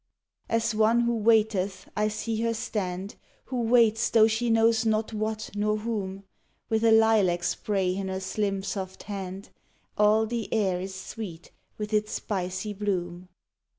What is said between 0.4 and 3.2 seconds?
As one who waiteth I see her stand,